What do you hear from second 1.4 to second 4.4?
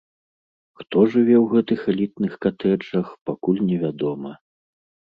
ў гэтых элітных катэджах, пакуль невядома.